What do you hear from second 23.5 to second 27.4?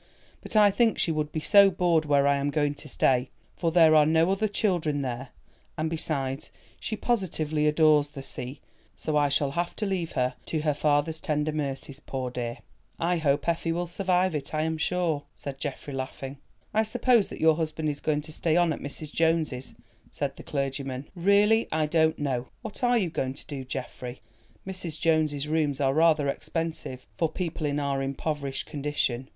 Geoffrey? Mrs. Jones's rooms are rather expensive for